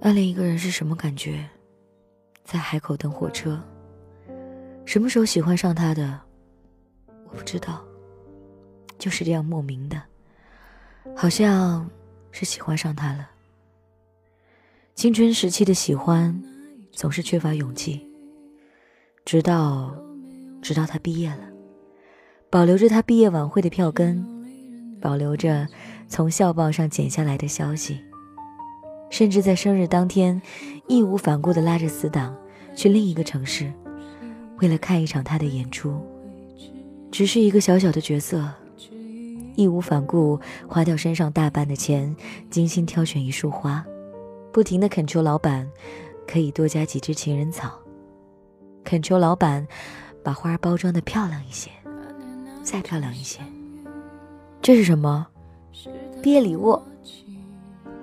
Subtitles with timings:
[0.00, 1.44] 暗恋一个人是什么感觉？
[2.44, 3.60] 在海口等火车。
[4.84, 6.20] 什么时候喜欢上他的？
[7.30, 7.84] 我不知道。
[8.98, 10.02] 就是这样莫名的，
[11.14, 11.88] 好像
[12.32, 13.28] 是喜欢上他了。
[14.96, 16.42] 青春时期的喜欢，
[16.90, 18.04] 总是缺乏勇气。
[19.24, 19.96] 直到，
[20.60, 21.48] 直到他毕业了，
[22.50, 24.26] 保留着他毕业晚会的票根，
[25.00, 25.68] 保留着
[26.08, 28.00] 从校报上剪下来的消息，
[29.10, 30.40] 甚至在生日当天，
[30.86, 32.36] 义无反顾地拉着死党
[32.76, 33.72] 去另一个城市，
[34.60, 36.00] 为了看一场他的演出。
[37.10, 38.46] 只是一个小小的角色，
[39.56, 42.14] 义无反顾花掉身上大半的钱，
[42.50, 43.84] 精心挑选一束花。
[44.52, 45.68] 不停的恳求老板，
[46.26, 47.78] 可以多加几只情人草。
[48.84, 49.66] 恳求老板，
[50.22, 51.70] 把花包装的漂亮一些，
[52.62, 53.40] 再漂亮一些。
[54.60, 55.26] 这是什么？
[56.22, 56.80] 毕业礼物。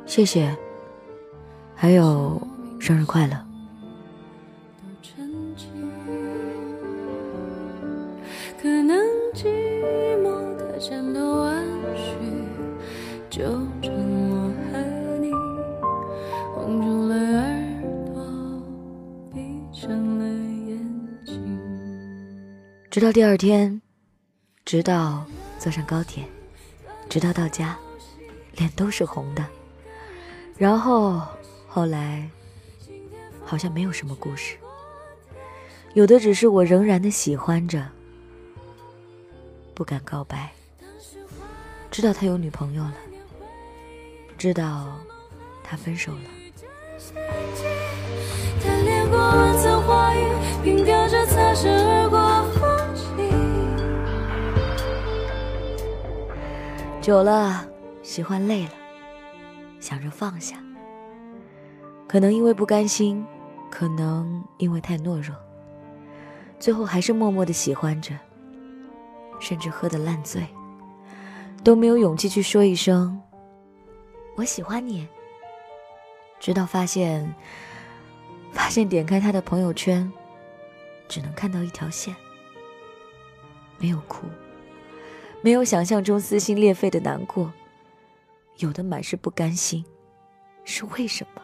[0.05, 0.55] 谢谢。
[1.75, 2.41] 还有，
[2.79, 3.37] 生日快乐。
[8.59, 8.97] 可能
[9.33, 9.45] 寂
[10.23, 11.63] 寞的颤抖万
[11.95, 12.15] 绪，
[13.29, 13.43] 就
[13.81, 14.79] 这么和
[15.19, 15.31] 你
[16.55, 18.25] 红了耳朵
[19.31, 20.79] 闭上了眼
[21.23, 21.59] 睛。
[22.89, 23.79] 直到第二天，
[24.63, 25.23] 直到
[25.59, 26.23] 坐上高铁，
[27.07, 27.77] 直到到家，
[28.55, 29.45] 脸都是红的。
[30.57, 31.21] 然后
[31.75, 32.29] 后来，
[33.43, 34.55] 好像没有什么故事。
[35.93, 37.85] 有的只是我仍然的喜欢着，
[39.73, 40.53] 不敢告白。
[41.91, 42.95] 知道他有女朋友了，
[44.37, 44.97] 知道
[45.65, 46.21] 他分手了。
[57.01, 57.67] 久了，
[58.01, 58.71] 喜欢累了，
[59.81, 60.55] 想着放下。
[62.07, 63.25] 可能因为不甘心，
[63.69, 65.35] 可能因为太懦弱，
[66.59, 68.13] 最后还是默默的喜欢着，
[69.39, 70.47] 甚至喝得烂醉，
[71.63, 73.21] 都没有勇气去说一声
[74.37, 75.07] “我喜欢你”。
[76.39, 77.33] 直到发现，
[78.51, 80.11] 发现点开他的朋友圈，
[81.07, 82.15] 只能看到一条线，
[83.79, 84.27] 没有哭。
[85.41, 87.51] 没有想象中撕心裂肺的难过，
[88.57, 89.83] 有的满是不甘心，
[90.63, 91.41] 是为什么？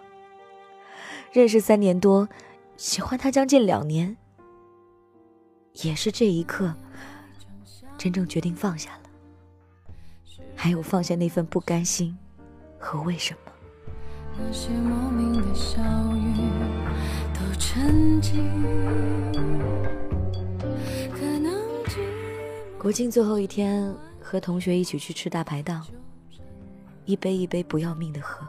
[1.32, 2.28] 认识三年多，
[2.76, 4.18] 喜欢他将近两年，
[5.84, 6.76] 也是这一刻，
[7.98, 9.10] 真正决定放下了，
[10.56, 12.18] 还有放下那份不甘心
[12.78, 13.52] 和为什么。
[14.38, 15.82] 那些莫名的小
[16.18, 16.36] 雨
[17.34, 18.52] 都沉静。
[22.78, 25.86] 国庆最后一天，和同学一起去吃大排档，
[27.06, 28.46] 一杯一杯不要命的喝，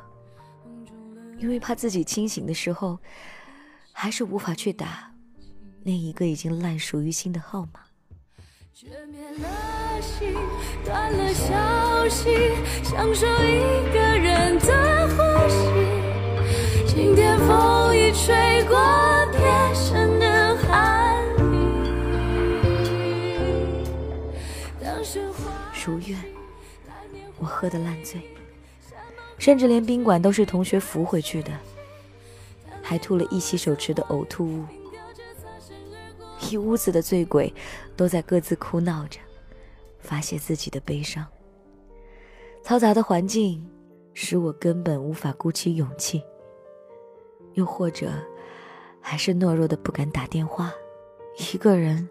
[1.42, 3.00] 因为怕自己清醒的时候，
[3.91, 5.12] 还是无法去打
[5.82, 7.80] 那一个已经烂熟于心的号码。
[12.84, 13.58] 享受一
[13.92, 15.16] 个人的呼
[15.48, 15.58] 吸，
[16.86, 18.78] 今天风一吹过，
[19.32, 20.70] 贴身的寒。
[25.84, 26.16] 如愿，
[27.38, 28.22] 我喝得烂醉，
[29.42, 31.50] 甚至连宾馆都是同学扶回去的，
[32.80, 34.64] 还吐了一洗手池的呕吐物。
[36.48, 37.52] 一屋子的醉鬼
[37.97, 39.19] 都在各自哭闹着，
[39.98, 41.26] 发泄自己的悲伤。
[42.62, 43.69] 嘈杂的环境
[44.14, 46.22] 使我根本无法鼓起勇气，
[47.54, 48.12] 又或者
[49.00, 50.72] 还是懦弱的不敢打电话，
[51.52, 52.08] 一个人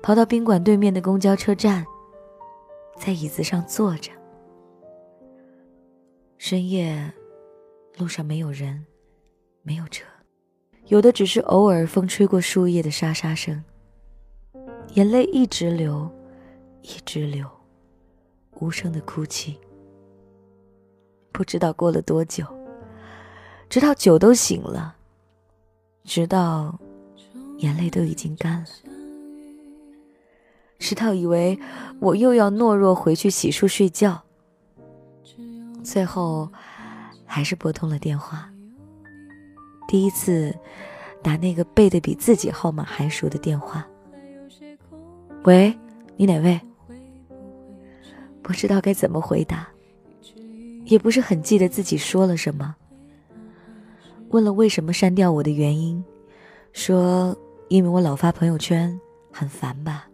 [0.00, 1.84] 跑到宾馆对面的公交车站。
[2.96, 4.10] 在椅子上坐着。
[6.44, 7.14] 深夜，
[7.96, 8.84] 路上没有人，
[9.62, 10.04] 没有车，
[10.88, 13.62] 有的只是偶尔风吹过树叶的沙沙声。
[14.94, 16.10] 眼泪一直流，
[16.80, 17.48] 一直流，
[18.58, 19.56] 无声的哭泣。
[21.30, 22.44] 不知道过了多久，
[23.70, 24.96] 直到酒都醒了，
[26.02, 26.76] 直到
[27.58, 28.66] 眼泪都已经干了。
[30.80, 31.56] 石头以为
[32.00, 34.24] 我又要懦弱回去洗漱睡觉，
[35.82, 36.50] 最后
[37.26, 38.48] 还是拨通了电话。
[39.88, 40.54] 第一次
[41.22, 43.86] 打那个背的比自己号码还熟的电话。
[45.44, 45.76] 喂，
[46.16, 46.60] 你哪位？
[48.42, 49.68] 不知道该怎么回答，
[50.84, 52.74] 也不是很记得自己说了什么。
[54.30, 56.02] 问了为什么删掉我的原因，
[56.72, 57.36] 说
[57.68, 58.98] 因为我老发朋友圈，
[59.30, 60.08] 很烦吧。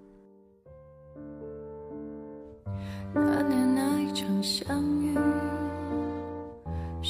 [3.15, 4.78] 那年那一场相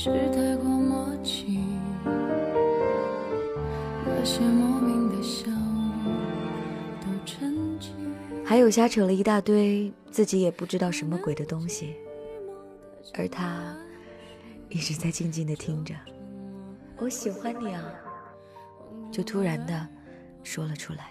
[0.00, 1.58] 是太过默契，
[8.44, 11.96] 还有瞎扯了一大堆自己也不知道什么鬼的东西，
[13.14, 13.76] 而他
[14.68, 15.96] 一直在静静的听着。
[16.98, 17.82] 我喜欢你啊，
[19.10, 19.84] 就突然的
[20.44, 21.08] 说了出来，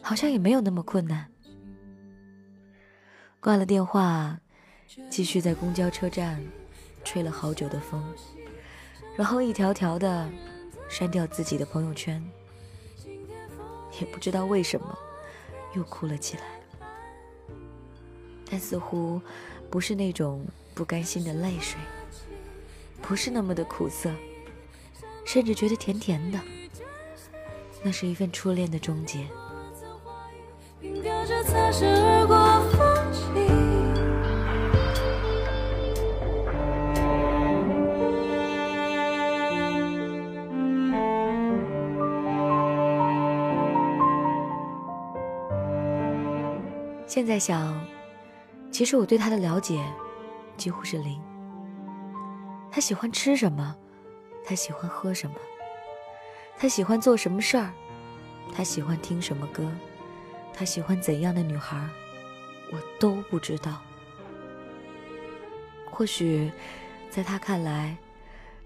[0.00, 1.26] 好像也没有那么困难。
[3.38, 4.40] 挂了电话，
[5.10, 6.42] 继续在公交车站
[7.04, 8.02] 吹了好久的风，
[9.16, 10.28] 然后一条条的
[10.88, 12.22] 删掉自己的朋友圈，
[14.00, 14.98] 也不知道为什么。
[15.74, 16.42] 又哭了起来，
[18.50, 19.18] 但似乎
[19.70, 20.44] 不是那种
[20.74, 21.80] 不甘心的泪水，
[23.00, 24.10] 不是那么的苦涩，
[25.24, 26.38] 甚至觉得甜甜的。
[27.82, 29.26] 那是一份初恋的终结。
[47.12, 47.78] 现在想，
[48.70, 49.84] 其实我对他的了解
[50.56, 51.20] 几乎是零。
[52.70, 53.76] 他喜欢吃什么？
[54.42, 55.36] 他喜欢喝什么？
[56.56, 57.70] 他喜欢做什么事儿？
[58.54, 59.70] 他喜欢听什么歌？
[60.54, 61.86] 他喜欢怎样的女孩？
[62.72, 63.82] 我都不知道。
[65.90, 66.50] 或许，
[67.10, 67.94] 在他看来，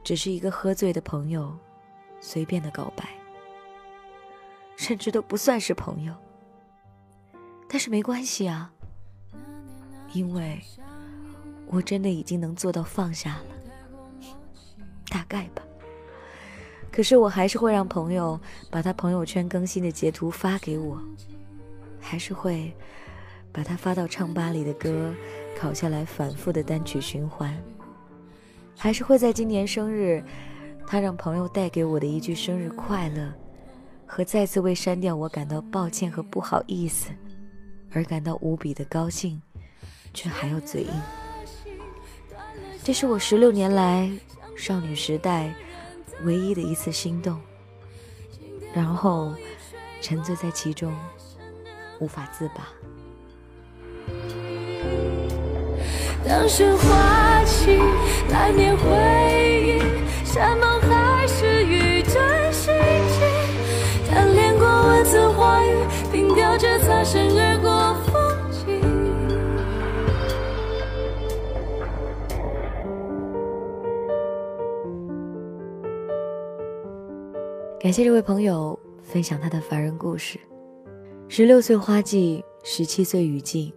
[0.05, 1.53] 只是一个喝醉的朋友，
[2.21, 3.09] 随便的告白，
[4.77, 6.15] 甚至都不算是朋友。
[7.69, 8.73] 但是没关系啊，
[10.13, 10.61] 因为
[11.67, 14.31] 我真的已经能做到放下了，
[15.09, 15.63] 大概吧。
[16.91, 18.41] 可是我还是会让朋友
[18.71, 20.99] 把他朋友圈更新的截图发给我，
[22.01, 22.75] 还是会
[23.53, 25.13] 把他发到唱吧里的歌
[25.61, 27.55] 拷下来反复的单曲循环，
[28.75, 30.25] 还是会在今年生日，
[30.87, 33.31] 他让朋友带给我的一句生日快乐，
[34.07, 37.11] 和再次为删掉我感到抱歉和不好意思。
[37.93, 39.41] 而感到无比的高兴，
[40.13, 40.93] 却还要嘴硬。
[42.83, 44.11] 这是我十六年来
[44.57, 45.53] 少女时代
[46.23, 47.41] 唯一的一次心动，
[48.73, 49.35] 然后
[50.01, 50.95] 沉醉在其中，
[51.99, 52.69] 无法自拔。
[56.25, 57.79] 当时花期
[58.29, 59.46] 难免会
[77.87, 80.41] 感谢这位朋友分享他的凡人故事。
[81.29, 83.73] 十六岁花季，十七岁雨季，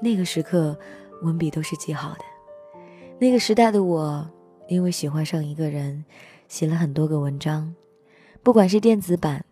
[0.00, 0.78] 那个时刻，
[1.22, 2.20] 文笔都是极好的。
[3.18, 4.24] 那个时代的我，
[4.68, 6.04] 因为喜欢上一个人，
[6.46, 7.74] 写了很多个文章，
[8.40, 9.44] 不管是电子版，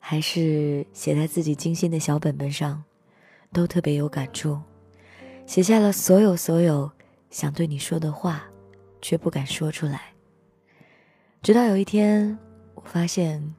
[0.00, 2.82] 还是写在自己精心的小本本上，
[3.52, 4.58] 都特别有感触，
[5.44, 6.90] 写下了所有所有
[7.28, 8.44] 想对你说的话，
[9.02, 10.14] 却不敢说出来。
[11.42, 12.38] 直到有一天。
[12.74, 13.54] 我发现，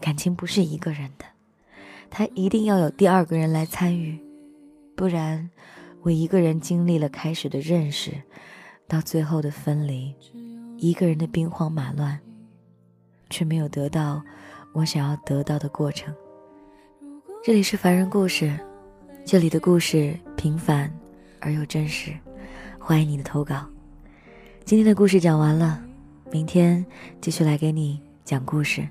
[0.00, 1.24] 感情不是一个人的，
[2.08, 4.18] 他一定要有第二个人来参与，
[4.94, 5.50] 不然，
[6.02, 8.12] 我一个人经历了开始的认识，
[8.86, 10.14] 到最后的分离，
[10.76, 12.18] 一个人的兵荒马乱，
[13.28, 14.22] 却没有得到
[14.72, 16.14] 我想要得到的过程。
[17.42, 18.58] 这里是凡人故事，
[19.24, 20.92] 这里的故事平凡
[21.40, 22.12] 而又真实，
[22.78, 23.66] 欢迎你的投稿。
[24.64, 25.82] 今天的故事讲完了，
[26.30, 26.84] 明天
[27.20, 28.00] 继续来给你。
[28.24, 28.86] 讲故事。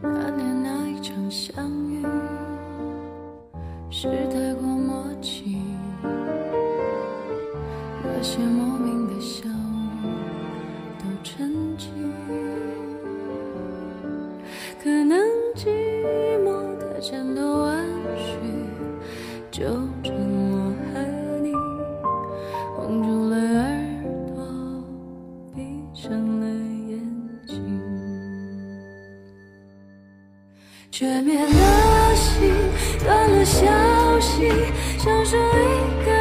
[0.00, 2.02] 那年那一场相遇，
[3.90, 5.60] 是太过默契，
[8.02, 8.38] 那些
[26.00, 27.00] 闭上了眼
[27.44, 27.80] 睛，
[30.92, 32.54] 绝灭了心，
[33.04, 33.66] 断了消
[34.20, 34.48] 息，
[34.96, 36.17] 像是一个。